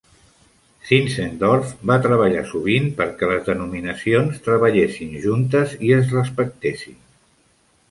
[0.91, 7.01] Zinzendorf va treballar sovint perquè les denominacions treballessin juntes i es respectessin.